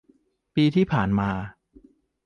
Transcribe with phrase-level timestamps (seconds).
[0.55, 1.29] ปีที่ผ่านมา